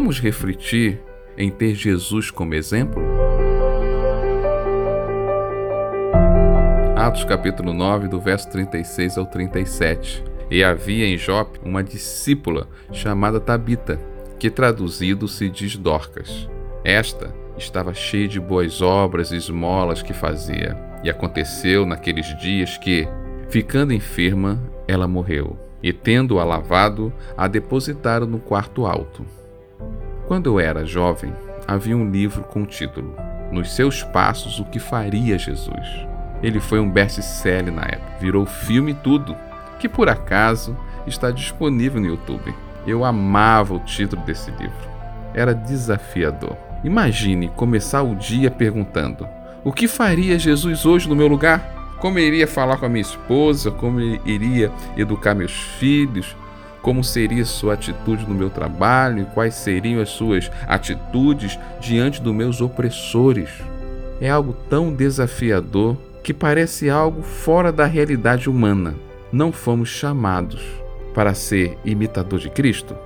[0.00, 1.00] Vamos refletir
[1.36, 3.02] em ter Jesus como exemplo?
[6.94, 10.22] Atos capítulo 9, do verso 36 ao 37.
[10.52, 13.98] E havia em Jope uma discípula chamada Tabita,
[14.38, 16.48] que traduzido se diz Dorcas.
[16.84, 20.78] Esta estava cheia de boas obras e esmolas que fazia.
[21.02, 23.08] E aconteceu naqueles dias que,
[23.48, 25.58] ficando enferma, ela morreu.
[25.82, 29.26] E tendo-a lavado, a depositaram no quarto alto.
[30.28, 31.32] Quando eu era jovem,
[31.66, 33.16] havia um livro com o título
[33.50, 36.06] Nos seus passos o que faria Jesus.
[36.42, 39.34] Ele foi um best-seller na época, virou filme tudo,
[39.80, 42.54] que por acaso está disponível no YouTube.
[42.86, 44.90] Eu amava o título desse livro.
[45.32, 46.58] Era desafiador.
[46.84, 49.26] Imagine começar o dia perguntando:
[49.64, 51.96] o que faria Jesus hoje no meu lugar?
[52.00, 53.70] Como iria falar com a minha esposa?
[53.70, 56.36] Como iria educar meus filhos?
[56.88, 59.20] Como seria sua atitude no meu trabalho?
[59.20, 63.50] E quais seriam as suas atitudes diante dos meus opressores?
[64.22, 68.94] É algo tão desafiador que parece algo fora da realidade humana.
[69.30, 70.62] Não fomos chamados
[71.14, 72.96] para ser imitador de Cristo?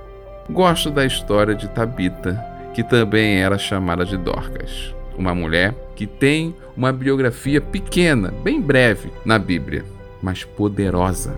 [0.49, 2.41] Gosto da história de Tabita,
[2.73, 9.11] que também era chamada de Dorcas, uma mulher que tem uma biografia pequena, bem breve
[9.25, 9.83] na Bíblia,
[10.21, 11.37] mas poderosa.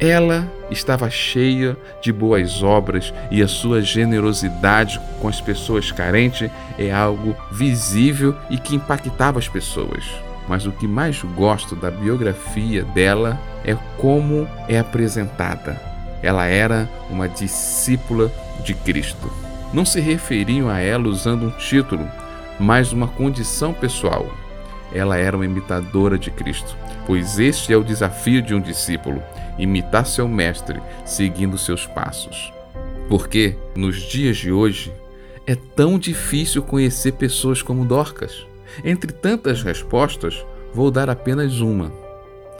[0.00, 6.92] Ela estava cheia de boas obras e a sua generosidade com as pessoas carentes é
[6.92, 10.04] algo visível e que impactava as pessoas
[10.48, 15.80] mas o que mais gosto da biografia dela é como é apresentada.
[16.22, 18.30] Ela era uma discípula
[18.62, 19.30] de Cristo.
[19.72, 22.06] Não se referiam a ela usando um título,
[22.58, 24.26] mas uma condição pessoal.
[24.92, 29.22] Ela era uma imitadora de Cristo, pois este é o desafio de um discípulo:
[29.58, 32.52] imitar seu mestre, seguindo seus passos.
[33.08, 34.92] Porque, nos dias de hoje,
[35.46, 38.46] é tão difícil conhecer pessoas como Dorcas.
[38.82, 41.92] Entre tantas respostas, vou dar apenas uma.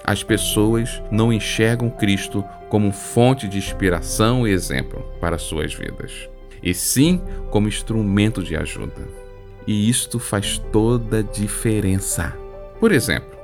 [0.05, 6.28] As pessoas não enxergam Cristo como fonte de inspiração e exemplo para suas vidas,
[6.62, 9.09] e sim como instrumento de ajuda.
[9.66, 12.37] E isto faz toda a diferença.
[12.78, 13.34] Por exemplo,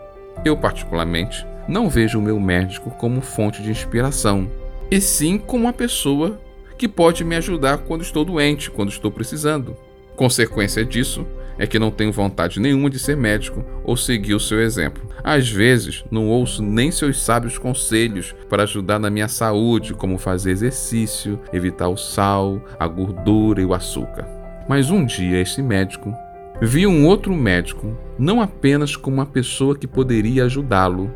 [0.45, 4.51] eu particularmente não vejo o meu médico como fonte de inspiração,
[4.91, 6.41] e sim como uma pessoa
[6.77, 9.77] que pode me ajudar quando estou doente, quando estou precisando.
[10.17, 11.27] Consequência disso
[11.59, 15.06] é que não tenho vontade nenhuma de ser médico ou seguir o seu exemplo.
[15.23, 20.53] Às vezes, não ouço nem seus sábios conselhos para ajudar na minha saúde, como fazer
[20.53, 24.27] exercício, evitar o sal, a gordura e o açúcar.
[24.67, 26.15] Mas um dia esse médico
[26.60, 31.12] viu um outro médico não apenas como uma pessoa que poderia ajudá-lo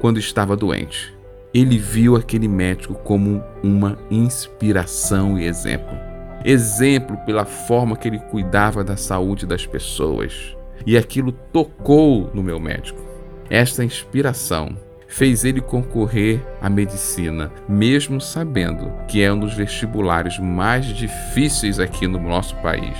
[0.00, 1.14] quando estava doente.
[1.52, 8.84] Ele viu aquele médico como uma inspiração e exemplo exemplo pela forma que ele cuidava
[8.84, 10.54] da saúde das pessoas.
[10.86, 13.00] E aquilo tocou no meu médico.
[13.48, 14.76] Esta inspiração
[15.08, 22.06] fez ele concorrer à medicina, mesmo sabendo que é um dos vestibulares mais difíceis aqui
[22.06, 22.98] no nosso país.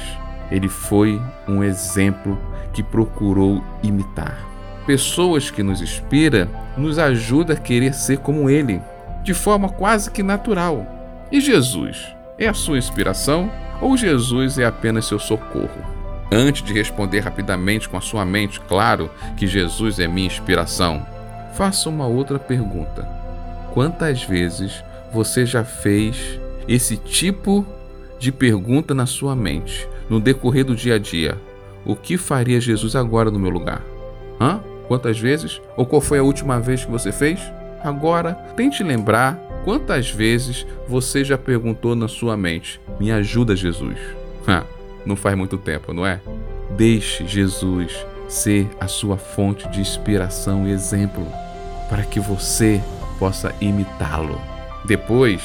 [0.51, 2.39] Ele foi um exemplo
[2.73, 4.47] que procurou imitar.
[4.87, 8.81] Pessoas que nos inspira nos ajuda a querer ser como ele,
[9.23, 10.87] de forma quase que natural.
[11.33, 12.15] E Jesus?
[12.39, 13.51] É a sua inspiração
[13.81, 15.95] ou Jesus é apenas seu socorro?
[16.31, 21.07] Antes de responder rapidamente com a sua mente, claro que Jesus é minha inspiração,
[21.55, 23.09] faça uma outra pergunta.
[23.73, 27.65] Quantas vezes você já fez esse tipo
[28.19, 31.39] de pergunta na sua mente, no decorrer do dia a dia?
[31.85, 33.83] O que faria Jesus agora no meu lugar?
[34.41, 34.61] Hã?
[34.89, 35.61] Quantas vezes?
[35.77, 37.41] Ou qual foi a última vez que você fez?
[37.83, 43.99] Agora, tente lembrar Quantas vezes você já perguntou na sua mente: Me ajuda, Jesus?
[45.07, 46.21] não faz muito tempo, não é?
[46.77, 51.27] Deixe Jesus ser a sua fonte de inspiração e exemplo,
[51.89, 52.81] para que você
[53.19, 54.39] possa imitá-lo.
[54.85, 55.43] Depois,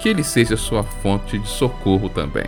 [0.00, 2.46] que ele seja sua fonte de socorro também.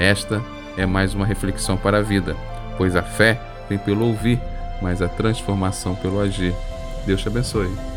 [0.00, 0.42] Esta
[0.76, 2.36] é mais uma reflexão para a vida,
[2.76, 4.40] pois a fé vem pelo ouvir,
[4.80, 6.54] mas a transformação pelo agir.
[7.06, 7.95] Deus te abençoe.